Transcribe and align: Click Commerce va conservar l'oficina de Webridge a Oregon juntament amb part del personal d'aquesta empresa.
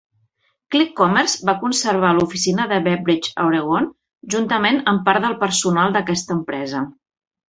Click 0.75 0.93
Commerce 0.99 1.49
va 1.49 1.53
conservar 1.63 2.13
l'oficina 2.19 2.65
de 2.71 2.79
Webridge 2.87 3.33
a 3.43 3.45
Oregon 3.49 3.85
juntament 4.37 4.81
amb 4.93 5.05
part 5.11 5.27
del 5.27 5.37
personal 5.45 5.95
d'aquesta 5.99 6.35
empresa. 6.37 6.83